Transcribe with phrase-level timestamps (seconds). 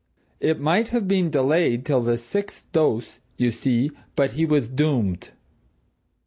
[0.39, 5.29] It might have been delayed till the sixth dose, you see but he was doomed."